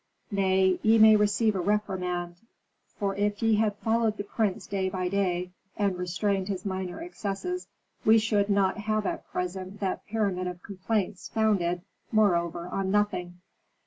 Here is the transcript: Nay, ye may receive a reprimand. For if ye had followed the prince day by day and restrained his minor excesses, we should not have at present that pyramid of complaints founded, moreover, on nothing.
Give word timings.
Nay, 0.31 0.79
ye 0.81 0.97
may 0.97 1.15
receive 1.15 1.55
a 1.55 1.59
reprimand. 1.59 2.37
For 2.97 3.15
if 3.15 3.43
ye 3.43 3.57
had 3.57 3.75
followed 3.75 4.17
the 4.17 4.23
prince 4.23 4.65
day 4.65 4.89
by 4.89 5.09
day 5.09 5.51
and 5.77 5.95
restrained 5.95 6.47
his 6.47 6.65
minor 6.65 7.03
excesses, 7.03 7.67
we 8.03 8.17
should 8.17 8.49
not 8.49 8.79
have 8.79 9.05
at 9.05 9.29
present 9.29 9.79
that 9.79 10.03
pyramid 10.07 10.47
of 10.47 10.63
complaints 10.63 11.27
founded, 11.31 11.83
moreover, 12.11 12.67
on 12.67 12.89
nothing. 12.89 13.41